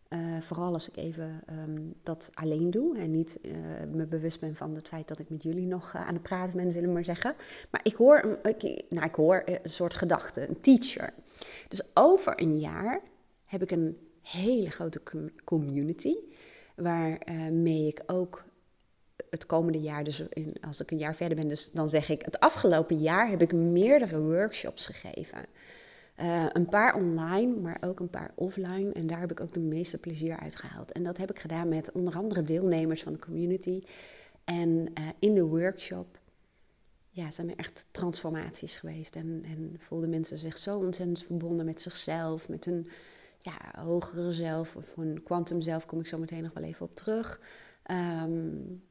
Uh, 0.10 0.42
vooral 0.42 0.74
als 0.74 0.90
ik 0.90 0.98
even 0.98 1.44
um, 1.50 1.94
dat 2.04 2.32
alleen 2.34 2.72
doe 2.72 2.98
en 2.98 3.12
niet 3.12 3.38
uh, 3.42 3.54
me 3.92 4.06
bewust 4.06 4.40
ben 4.40 4.56
van 4.56 4.76
het 4.76 4.88
feit 4.88 5.08
dat 5.08 5.20
ik 5.20 5.30
met 5.30 5.44
jullie 5.44 5.66
nog 5.66 5.96
aan 5.96 6.14
het 6.14 6.22
praten 6.22 6.56
ben, 6.56 6.72
zullen 6.72 6.88
we 6.88 6.94
maar 6.94 7.04
zeggen. 7.04 7.36
Maar 7.70 7.82
ik 7.84 7.96
hoor, 7.96 8.40
ik, 8.44 8.84
nou, 8.90 9.06
ik 9.06 9.16
hoor 9.16 9.44
een 9.46 9.70
soort 9.70 9.94
gedachte, 9.94 10.48
een 10.48 10.62
teacher. 10.62 11.14
Dus 11.68 11.92
over 11.94 12.42
een 12.42 12.60
jaar 12.60 13.02
heb 13.46 13.62
ik 13.62 13.72
een 13.72 13.98
hele 14.24 14.70
grote 14.70 15.02
community. 15.44 16.16
Waarmee 16.76 17.88
ik 17.88 18.04
ook 18.06 18.44
het 19.30 19.46
komende 19.46 19.80
jaar, 19.80 20.04
dus 20.04 20.20
in, 20.30 20.56
als 20.62 20.82
ik 20.82 20.92
een 20.92 20.98
jaar 20.98 21.16
verder 21.16 21.38
ben, 21.38 21.48
dus 21.48 21.72
dan 21.72 21.90
zeg 21.90 22.10
ik, 22.10 22.22
het 22.22 22.40
afgelopen 22.40 23.00
jaar 23.00 23.30
heb 23.30 23.42
ik 23.42 23.54
meerdere 23.54 24.22
workshops 24.22 24.86
gegeven. 24.86 25.46
Uh, 26.20 26.46
een 26.50 26.66
paar 26.66 26.96
online, 26.96 27.60
maar 27.60 27.78
ook 27.82 28.00
een 28.00 28.10
paar 28.10 28.32
offline. 28.36 28.92
En 28.92 29.08
daar 29.08 29.20
heb 29.20 29.32
ik 29.32 29.40
ook 29.40 29.54
de 29.54 29.60
meeste 29.60 29.98
plezier 29.98 30.40
uit 30.40 30.56
gehaald. 30.56 30.92
En 30.92 31.04
dat 31.04 31.18
heb 31.18 31.32
ik 31.32 31.40
gedaan 31.40 31.68
met 31.68 31.92
onder 31.92 32.16
andere 32.16 32.44
deelnemers 32.44 33.04
van 33.04 33.14
de 33.14 33.20
community. 33.20 33.84
En 34.44 34.70
uh, 34.70 35.08
in 35.20 35.34
de 35.34 35.44
workshop 35.44 36.20
ja, 37.10 37.32
zijn 37.32 37.50
er 37.50 37.58
echt 37.58 37.88
transformaties 37.92 38.78
geweest. 38.78 39.16
En, 39.16 39.44
en 39.46 39.76
voelden 39.78 40.10
mensen 40.10 40.38
zich 40.38 40.58
zo 40.58 40.78
ontzettend 40.78 41.24
verbonden 41.24 41.66
met 41.66 41.82
zichzelf, 41.82 42.50
met 42.50 42.66
hun 42.66 42.90
ja, 43.44 43.82
hogere 43.82 44.34
zelf 44.34 44.76
of 44.76 44.98
een 44.98 45.24
quantum 45.24 45.62
zelf, 45.62 45.86
kom 45.86 46.00
ik 46.00 46.08
zo 46.08 46.18
meteen 46.18 46.44
nog 46.44 46.54
wel 46.54 46.64
even 46.64 46.86
op 46.86 46.96
terug. 46.96 47.40
Um, 47.92 48.84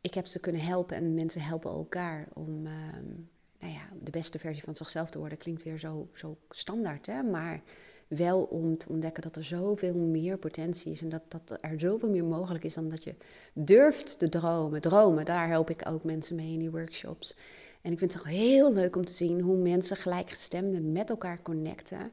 ik 0.00 0.14
heb 0.14 0.26
ze 0.26 0.40
kunnen 0.40 0.60
helpen 0.60 0.96
en 0.96 1.14
mensen 1.14 1.40
helpen 1.40 1.70
elkaar 1.70 2.28
om 2.32 2.66
um, 2.66 3.28
nou 3.60 3.72
ja, 3.72 3.88
de 4.02 4.10
beste 4.10 4.38
versie 4.38 4.64
van 4.64 4.74
zichzelf 4.76 5.10
te 5.10 5.18
worden. 5.18 5.38
Klinkt 5.38 5.62
weer 5.62 5.78
zo, 5.78 6.08
zo 6.14 6.36
standaard, 6.50 7.06
hè? 7.06 7.22
maar 7.22 7.60
wel 8.08 8.42
om 8.42 8.78
te 8.78 8.88
ontdekken 8.88 9.22
dat 9.22 9.36
er 9.36 9.44
zoveel 9.44 9.94
meer 9.94 10.38
potentie 10.38 10.92
is 10.92 11.02
en 11.02 11.08
dat, 11.08 11.22
dat 11.28 11.58
er 11.60 11.80
zoveel 11.80 12.10
meer 12.10 12.24
mogelijk 12.24 12.64
is 12.64 12.74
dan 12.74 12.88
dat 12.88 13.04
je 13.04 13.14
durft 13.52 14.18
te 14.18 14.28
dromen. 14.28 14.80
Dromen, 14.80 15.24
daar 15.24 15.48
help 15.48 15.70
ik 15.70 15.88
ook 15.88 16.04
mensen 16.04 16.36
mee 16.36 16.52
in 16.52 16.58
die 16.58 16.70
workshops. 16.70 17.36
En 17.80 17.92
ik 17.92 17.98
vind 17.98 18.12
het 18.12 18.22
toch 18.22 18.30
heel 18.30 18.72
leuk 18.72 18.96
om 18.96 19.04
te 19.04 19.12
zien 19.12 19.40
hoe 19.40 19.56
mensen 19.56 19.96
gelijkgestemden 19.96 20.92
met 20.92 21.10
elkaar 21.10 21.42
connecten 21.42 22.12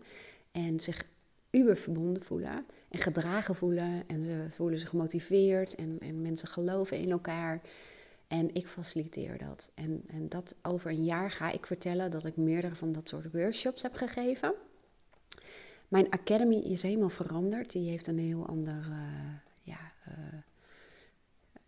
en 0.51 0.79
zich 0.79 1.05
uber 1.55 1.77
verbonden 1.77 2.23
voelen 2.23 2.65
en 2.89 2.99
gedragen 2.99 3.55
voelen 3.55 4.03
en 4.07 4.23
ze 4.23 4.45
voelen 4.49 4.79
zich 4.79 4.89
gemotiveerd 4.89 5.75
en, 5.75 5.97
en 5.99 6.21
mensen 6.21 6.47
geloven 6.47 6.97
in 6.97 7.11
elkaar. 7.11 7.61
En 8.27 8.55
ik 8.55 8.67
faciliteer 8.67 9.37
dat. 9.37 9.71
En, 9.73 10.03
en 10.07 10.29
dat 10.29 10.55
over 10.61 10.91
een 10.91 11.03
jaar 11.03 11.31
ga 11.31 11.51
ik 11.51 11.65
vertellen 11.65 12.11
dat 12.11 12.25
ik 12.25 12.37
meerdere 12.37 12.75
van 12.75 12.91
dat 12.91 13.07
soort 13.07 13.31
workshops 13.31 13.81
heb 13.81 13.93
gegeven. 13.93 14.53
Mijn 15.87 16.09
academy 16.09 16.55
is 16.55 16.81
helemaal 16.81 17.09
veranderd. 17.09 17.71
Die 17.71 17.89
heeft 17.89 18.07
een 18.07 18.19
heel 18.19 18.47
ander, 18.47 18.85
uh, 18.89 19.33
ja, 19.63 19.91
uh, 20.07 20.39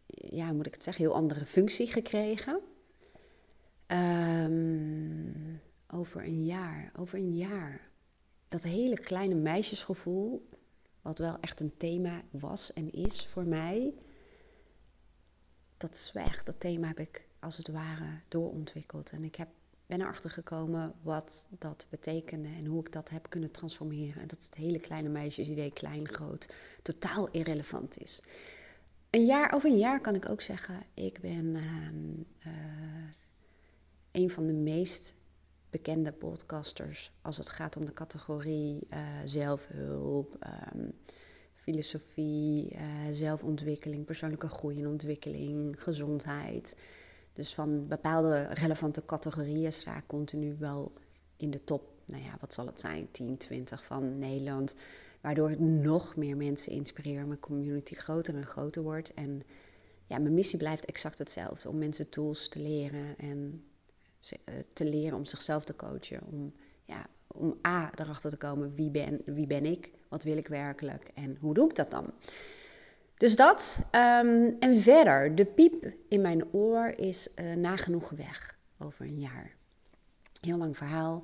ja, 0.07 0.53
moet 0.53 0.65
ik 0.65 0.73
het 0.73 0.83
zeggen, 0.83 1.03
heel 1.03 1.15
andere 1.15 1.45
functie 1.45 1.91
gekregen. 1.91 2.59
Um, 3.87 5.61
over 5.87 6.23
een 6.23 6.45
jaar, 6.45 6.91
over 6.95 7.19
een 7.19 7.35
jaar. 7.35 7.86
Dat 8.47 8.63
hele 8.63 8.99
kleine 8.99 9.35
meisjesgevoel, 9.35 10.49
wat 11.01 11.17
wel 11.17 11.37
echt 11.39 11.59
een 11.59 11.77
thema 11.77 12.21
was 12.29 12.73
en 12.73 12.91
is 12.91 13.25
voor 13.25 13.45
mij, 13.45 13.93
dat 15.77 16.11
weg. 16.13 16.43
Dat 16.43 16.59
thema 16.59 16.87
heb 16.87 16.99
ik 16.99 17.27
als 17.39 17.57
het 17.57 17.67
ware 17.67 18.19
doorontwikkeld. 18.27 19.09
En 19.09 19.23
ik 19.23 19.35
heb, 19.35 19.47
ben 19.85 20.01
erachter 20.01 20.29
gekomen 20.29 20.93
wat 21.01 21.47
dat 21.49 21.85
betekende 21.89 22.47
en 22.47 22.65
hoe 22.65 22.79
ik 22.79 22.91
dat 22.91 23.09
heb 23.09 23.29
kunnen 23.29 23.51
transformeren. 23.51 24.21
En 24.21 24.27
dat 24.27 24.43
het 24.43 24.55
hele 24.55 24.79
kleine 24.79 25.09
meisjesidee, 25.09 25.71
klein, 25.71 26.07
groot, 26.07 26.53
totaal 26.81 27.29
irrelevant 27.31 28.01
is. 28.01 28.21
Een 29.09 29.25
jaar, 29.25 29.53
over 29.53 29.69
een 29.69 29.77
jaar 29.77 30.01
kan 30.01 30.15
ik 30.15 30.29
ook 30.29 30.41
zeggen, 30.41 30.83
ik 30.93 31.19
ben 31.21 31.45
uh, 32.45 32.53
een 34.11 34.29
van 34.29 34.47
de 34.47 34.53
meest 34.53 35.13
bekende 35.77 36.11
podcasters 36.11 37.11
als 37.21 37.37
het 37.37 37.49
gaat 37.49 37.77
om 37.77 37.85
de 37.85 37.93
categorie 37.93 38.87
uh, 38.89 38.99
zelfhulp, 39.25 40.37
um, 40.75 40.91
filosofie, 41.53 42.73
uh, 42.73 42.81
zelfontwikkeling, 43.11 44.05
persoonlijke 44.05 44.47
groei 44.47 44.81
en 44.81 44.87
ontwikkeling, 44.87 45.83
gezondheid. 45.83 46.77
Dus 47.33 47.53
van 47.53 47.87
bepaalde 47.87 48.43
relevante 48.43 49.05
categorieën 49.05 49.73
sta 49.73 49.97
ik 49.97 50.07
continu 50.07 50.55
wel 50.59 50.91
in 51.35 51.51
de 51.51 51.63
top, 51.63 51.83
nou 52.05 52.23
ja, 52.23 52.37
wat 52.39 52.53
zal 52.53 52.65
het 52.65 52.79
zijn, 52.79 53.07
10, 53.11 53.37
20 53.37 53.85
van 53.85 54.17
Nederland. 54.17 54.75
Waardoor 55.21 55.51
ik 55.51 55.59
nog 55.59 56.15
meer 56.15 56.37
mensen 56.37 56.71
inspireer, 56.71 57.25
mijn 57.25 57.39
community 57.39 57.95
groter 57.95 58.35
en 58.35 58.45
groter 58.45 58.81
wordt. 58.81 59.13
En 59.13 59.43
ja, 60.05 60.17
mijn 60.17 60.33
missie 60.33 60.57
blijft 60.57 60.85
exact 60.85 61.17
hetzelfde, 61.17 61.69
om 61.69 61.77
mensen 61.77 62.09
tools 62.09 62.49
te 62.49 62.59
leren 62.59 63.17
en 63.17 63.63
eh, 63.63 63.66
te 64.73 64.85
leren 64.85 65.17
om 65.17 65.25
zichzelf 65.25 65.63
te 65.63 65.75
coachen. 65.75 66.21
Om, 66.31 66.53
ja, 66.85 67.05
om 67.27 67.59
A, 67.67 67.91
erachter 67.95 68.29
te 68.29 68.37
komen 68.37 68.73
wie 68.75 68.91
ben, 68.91 69.21
wie 69.25 69.47
ben 69.47 69.65
ik, 69.65 69.91
wat 70.09 70.23
wil 70.23 70.37
ik 70.37 70.47
werkelijk 70.47 71.11
en 71.13 71.37
hoe 71.39 71.53
doe 71.53 71.69
ik 71.69 71.75
dat 71.75 71.91
dan? 71.91 72.13
Dus 73.17 73.35
dat. 73.35 73.79
Um, 73.81 74.55
en 74.59 74.75
verder, 74.75 75.35
de 75.35 75.45
piep 75.45 75.93
in 76.07 76.21
mijn 76.21 76.53
oor 76.53 76.87
is 76.87 77.27
uh, 77.35 77.53
nagenoeg 77.53 78.09
weg 78.09 78.57
over 78.77 79.05
een 79.05 79.19
jaar. 79.19 79.55
Heel 80.41 80.57
lang 80.57 80.77
verhaal. 80.77 81.23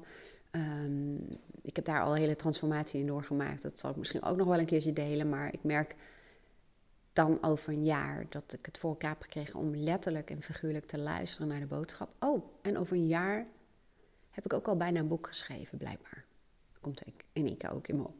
Um, 0.52 1.40
ik 1.62 1.76
heb 1.76 1.86
daar 1.86 2.02
al 2.02 2.12
een 2.12 2.22
hele 2.22 2.36
transformatie 2.36 3.00
in 3.00 3.08
doorgemaakt. 3.08 3.62
Dat 3.62 3.80
zal 3.80 3.90
ik 3.90 3.96
misschien 3.96 4.24
ook 4.24 4.38
nog 4.38 4.48
wel 4.48 4.60
een 4.60 4.66
keertje 4.66 4.94
delen. 4.94 5.30
Maar 5.30 5.54
ik 5.54 5.64
merk 5.64 5.96
dan 7.13 7.43
over 7.43 7.74
een 7.74 7.84
jaar 7.84 8.25
dat 8.29 8.53
ik 8.53 8.65
het 8.65 8.77
voor 8.77 8.89
elkaar 8.89 9.10
heb 9.10 9.22
gekregen 9.22 9.60
om 9.60 9.75
letterlijk 9.75 10.29
en 10.29 10.41
figuurlijk 10.41 10.86
te 10.86 11.00
luisteren 11.00 11.48
naar 11.48 11.60
de 11.60 11.65
boodschap. 11.65 12.10
Oh, 12.20 12.43
en 12.62 12.77
over 12.77 12.96
een 12.96 13.08
jaar 13.08 13.46
heb 14.32 14.46
ik 14.46 14.53
ook 14.53 14.67
al 14.67 14.77
bijna 14.77 15.00
een 15.00 15.08
boek 15.08 15.27
geschreven, 15.27 15.77
blijkbaar. 15.77 16.25
komt 16.82 17.01
in 17.34 17.46
één 17.48 17.58
keer 17.58 17.72
ook 17.72 17.88
in 17.88 17.96
me 17.96 18.03
op. 18.03 18.15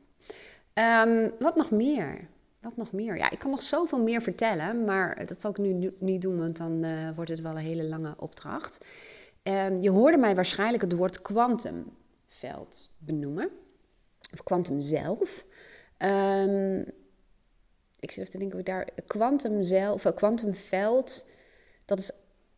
Um, 0.74 1.32
wat 1.40 1.56
nog 1.56 1.72
meer? 1.72 2.28
Wat 2.60 2.78
nog 2.78 2.92
meer? 2.92 3.18
Ja, 3.18 3.30
ik 3.30 3.40
kan 3.40 3.50
nog 3.50 3.62
zoveel 3.62 4.00
meer 4.04 4.22
vertellen, 4.22 4.86
maar 4.86 5.26
dat 5.26 5.42
zal 5.42 5.52
ik 5.52 5.58
nu 5.58 5.94
niet 6.00 6.22
doen, 6.22 6.38
want 6.38 6.58
dan 6.58 6.84
uh, 6.84 7.16
wordt 7.16 7.30
het 7.30 7.42
wel 7.42 7.52
een 7.52 7.58
hele 7.58 7.84
lange 7.84 8.14
opdracht. 8.18 8.86
Um, 9.44 9.82
je 9.82 9.90
hoorde 9.90 10.18
mij 10.18 10.36
waarschijnlijk 10.36 10.84
het 10.84 10.94
woord 10.94 11.22
kwantumveld 11.22 12.92
benoemen, 13.00 13.50
of 14.34 14.44
kwantum 14.44 14.82
zelf. 14.82 15.46
Um, 15.98 16.86
ik 18.04 18.12
zit 18.12 18.20
even 18.20 18.32
te 18.32 18.38
denken, 18.38 18.64
daar 18.64 18.88
kwantum 19.08 19.64
zelf, 19.64 20.14
kwantumveld, 20.16 21.28
dat 21.86 22.00
is 22.00 22.12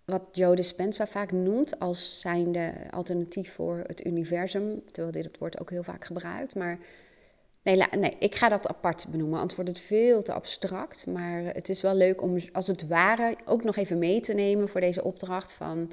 wat 0.06 0.22
Joe 0.32 0.56
Dispenza 0.56 1.08
vaak 1.08 1.32
noemt 1.32 1.80
als 1.80 2.20
zijnde 2.20 2.74
alternatief 2.92 3.54
voor 3.54 3.84
het 3.88 4.06
universum, 4.06 4.84
terwijl 4.92 5.12
dit 5.12 5.26
het 5.26 5.38
woord 5.38 5.60
ook 5.60 5.70
heel 5.70 5.84
vaak 5.84 6.06
gebruikt. 6.06 6.56
Maar 6.56 6.80
nee, 7.62 7.84
nee, 7.98 8.16
ik 8.20 8.36
ga 8.36 8.50
dat 8.50 8.68
apart 8.68 9.08
benoemen, 9.12 9.40
anders 9.40 9.56
wordt 9.56 9.70
het 9.70 9.80
veel 9.80 10.22
te 10.22 10.34
abstract. 10.34 11.08
Maar 11.08 11.44
het 11.44 11.70
is 11.70 11.82
wel 11.82 11.96
leuk 11.96 12.22
om 12.22 12.38
als 12.52 12.68
het 12.68 12.88
ware 12.88 13.36
ook 13.46 13.64
nog 13.64 13.76
even 13.76 13.98
mee 13.98 14.20
te 14.20 14.34
nemen 14.34 14.70
voor 14.70 14.82
deze 14.82 15.04
opdracht 15.04 15.54
van 15.54 15.92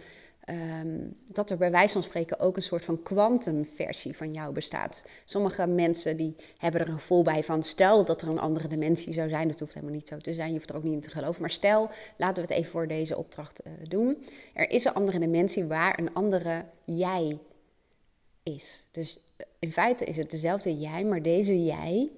Um, 0.51 1.13
dat 1.27 1.51
er 1.51 1.57
bij 1.57 1.71
wijze 1.71 1.93
van 1.93 2.03
spreken 2.03 2.41
ook 2.41 2.57
een 2.57 2.63
soort 2.63 2.85
van 2.85 3.03
kwantumversie 3.03 4.17
van 4.17 4.33
jou 4.33 4.53
bestaat. 4.53 5.09
Sommige 5.25 5.67
mensen 5.67 6.17
die 6.17 6.37
hebben 6.59 6.81
er 6.81 6.89
een 6.89 6.95
gevoel 6.95 7.23
bij 7.23 7.45
van 7.45 7.63
stel 7.63 8.05
dat 8.05 8.23
er 8.23 8.29
een 8.29 8.39
andere 8.39 8.69
dimensie 8.69 9.13
zou 9.13 9.29
zijn. 9.29 9.49
Dat 9.49 9.61
hoeft 9.61 9.75
helemaal 9.75 9.95
niet 9.95 10.09
zo 10.09 10.19
te 10.19 10.35
zijn, 10.35 10.49
je 10.49 10.57
hoeft 10.57 10.71
er 10.71 10.77
ook 10.77 10.83
niet 10.83 10.93
in 10.93 11.01
te 11.01 11.11
geloven. 11.11 11.41
Maar 11.41 11.51
stel, 11.51 11.91
laten 12.17 12.43
we 12.43 12.49
het 12.49 12.59
even 12.59 12.71
voor 12.71 12.89
deze 12.89 13.17
opdracht 13.17 13.67
uh, 13.67 13.73
doen. 13.89 14.25
Er 14.55 14.71
is 14.71 14.85
een 14.85 14.95
andere 14.95 15.19
dimensie 15.19 15.65
waar 15.65 15.99
een 15.99 16.15
andere 16.15 16.65
jij 16.85 17.39
is. 18.43 18.87
Dus 18.91 19.21
eh, 19.37 19.47
in 19.59 19.73
feite 19.73 20.05
is 20.05 20.17
het 20.17 20.31
dezelfde 20.31 20.79
jij, 20.79 21.05
maar 21.05 21.23
deze 21.23 21.65
jij 21.65 22.11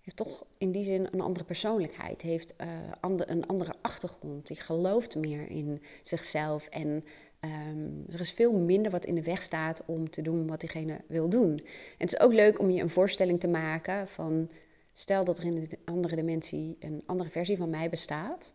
heeft 0.00 0.16
toch 0.16 0.44
in 0.58 0.72
die 0.72 0.84
zin 0.84 1.08
een 1.10 1.20
andere 1.20 1.44
persoonlijkheid, 1.44 2.20
heeft 2.20 2.54
ander, 3.00 3.30
een 3.30 3.46
andere 3.46 3.72
achtergrond. 3.80 4.46
Die 4.46 4.56
gelooft 4.56 5.16
meer 5.16 5.48
in 5.48 5.82
zichzelf 6.02 6.66
en 6.66 7.04
Um, 7.44 8.04
er 8.08 8.20
is 8.20 8.32
veel 8.32 8.52
minder 8.52 8.90
wat 8.90 9.04
in 9.04 9.14
de 9.14 9.22
weg 9.22 9.42
staat 9.42 9.82
om 9.86 10.10
te 10.10 10.22
doen 10.22 10.46
wat 10.46 10.60
diegene 10.60 11.00
wil 11.06 11.28
doen. 11.28 11.58
En 11.58 11.64
het 11.96 12.12
is 12.12 12.20
ook 12.20 12.32
leuk 12.32 12.58
om 12.58 12.70
je 12.70 12.82
een 12.82 12.90
voorstelling 12.90 13.40
te 13.40 13.48
maken 13.48 14.08
van, 14.08 14.50
stel 14.92 15.24
dat 15.24 15.38
er 15.38 15.44
in 15.44 15.56
een 15.56 15.78
andere 15.84 16.16
dimensie 16.16 16.76
een 16.80 17.02
andere 17.06 17.30
versie 17.30 17.56
van 17.56 17.70
mij 17.70 17.88
bestaat. 17.90 18.54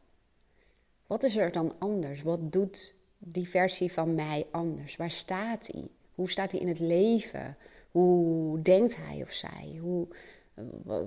Wat 1.07 1.23
is 1.23 1.35
er 1.37 1.51
dan 1.51 1.73
anders? 1.79 2.21
Wat 2.21 2.51
doet 2.51 2.93
die 3.17 3.49
versie 3.49 3.91
van 3.91 4.15
mij 4.15 4.45
anders? 4.51 4.95
Waar 4.95 5.11
staat 5.11 5.67
hij? 5.71 5.87
Hoe 6.15 6.29
staat 6.29 6.51
hij 6.51 6.61
in 6.61 6.67
het 6.67 6.79
leven? 6.79 7.57
Hoe 7.91 8.61
denkt 8.61 8.97
hij 8.97 9.21
of 9.21 9.31
zij? 9.31 9.77
Hoe, 9.81 10.07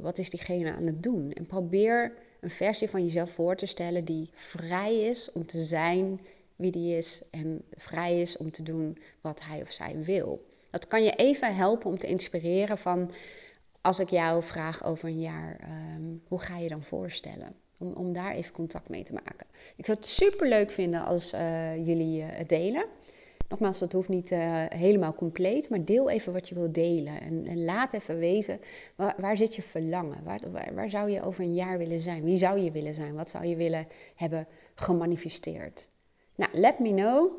wat 0.01 0.19
is 0.19 0.31
diegene 0.31 0.73
aan 0.73 0.87
het 0.87 1.03
doen? 1.03 1.33
En 1.33 1.47
probeer 1.47 2.13
een 2.41 2.51
versie 2.51 2.91
van 2.91 3.05
jezelf 3.05 3.31
voor 3.31 3.57
te 3.57 3.67
stellen 3.67 4.05
die 4.05 4.31
vrij 4.33 5.01
is 5.01 5.33
om 5.33 5.47
te 5.47 5.65
zijn 5.65 6.21
wie 6.59 6.71
die 6.71 6.97
is 6.97 7.23
en 7.31 7.63
vrij 7.77 8.21
is 8.21 8.37
om 8.37 8.51
te 8.51 8.63
doen 8.63 8.99
wat 9.21 9.41
hij 9.45 9.61
of 9.61 9.71
zij 9.71 9.99
wil. 10.03 10.47
Dat 10.71 10.87
kan 10.87 11.05
je 11.05 11.11
even 11.11 11.55
helpen 11.55 11.91
om 11.91 11.99
te 11.99 12.07
inspireren 12.07 12.79
van 12.79 13.11
als 13.81 13.99
ik 13.99 14.11
jou 14.11 14.43
vraag 14.43 14.85
over 14.85 15.09
een 15.09 15.21
jaar, 15.21 15.57
ehm, 15.61 16.03
hoe 16.29 16.39
ga 16.39 16.59
je 16.59 16.69
dan 16.69 16.83
voorstellen? 16.83 17.55
Om, 17.79 17.93
om 17.93 18.13
daar 18.13 18.33
even 18.33 18.53
contact 18.53 18.89
mee 18.89 19.03
te 19.03 19.13
maken. 19.13 19.47
Ik 19.77 19.87
zou 19.87 19.99
het 19.99 20.07
super 20.07 20.49
leuk 20.49 20.71
vinden 20.71 21.05
als 21.05 21.35
uh, 21.35 21.87
jullie 21.87 22.21
uh, 22.21 22.27
het 22.31 22.49
delen. 22.49 22.85
Nogmaals, 23.49 23.79
dat 23.79 23.93
hoeft 23.93 24.09
niet 24.09 24.31
uh, 24.31 24.65
helemaal 24.69 25.15
compleet, 25.15 25.69
maar 25.69 25.85
deel 25.85 26.11
even 26.11 26.33
wat 26.33 26.49
je 26.49 26.55
wilt 26.55 26.75
delen. 26.75 27.21
En, 27.21 27.65
laat 27.65 27.93
even 27.93 28.19
weten, 28.19 28.61
waar, 28.97 29.37
zit 29.37 29.55
je 29.55 29.63
verlangen? 29.63 30.25
Waar, 30.25 30.41
waar, 30.75 30.91
zou 30.91 31.11
je 31.11 31.23
over 31.23 31.45
een 31.45 31.55
jaar 31.55 31.79
willen 31.79 32.01
zijn? 32.01 32.25
Wie 32.25 32.37
zou 32.37 32.59
je 32.59 32.71
willen 32.71 32.95
zijn? 32.95 33.15
Wat 33.15 33.31
zou 33.31 33.47
je 33.47 33.57
willen 33.57 33.87
hebben 34.15 34.47
gemanifesteerd? 34.75 35.89
Nou, 36.39 36.51
let 36.53 36.79
me 36.79 36.91
know. 36.95 37.33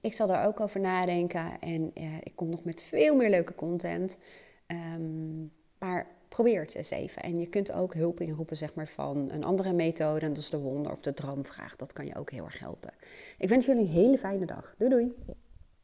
Ik 0.00 0.12
zal 0.12 0.26
daar 0.26 0.46
ook 0.46 0.60
over 0.60 0.80
nadenken 0.80 1.60
en 1.60 1.90
uh, 1.94 2.16
ik 2.22 2.32
kom 2.34 2.48
nog 2.48 2.64
met 2.64 2.82
veel 2.82 3.14
meer 3.14 3.30
leuke 3.30 3.54
content. 3.54 4.18
Um, 4.66 5.52
maar 5.78 6.06
probeer 6.28 6.60
het 6.60 6.74
eens 6.74 6.90
even. 6.90 7.22
En 7.22 7.38
je 7.38 7.46
kunt 7.48 7.72
ook 7.72 7.94
hulp 7.94 8.20
inroepen 8.20 8.56
zeg 8.56 8.74
maar, 8.74 8.88
van 8.88 9.30
een 9.30 9.44
andere 9.44 9.72
methode. 9.72 10.20
En 10.20 10.32
dat 10.32 10.42
is 10.42 10.50
de 10.50 10.58
wonder 10.58 10.92
of 10.92 11.00
de 11.00 11.14
droomvraag. 11.14 11.76
Dat 11.76 11.92
kan 11.92 12.06
je 12.06 12.16
ook 12.16 12.30
heel 12.30 12.44
erg 12.44 12.58
helpen. 12.58 12.92
Ik 13.38 13.48
wens 13.48 13.66
jullie 13.66 13.82
een 13.82 13.88
hele 13.88 14.18
fijne 14.18 14.46
dag. 14.46 14.74
Doei 14.78 14.90
doei. 14.90 15.14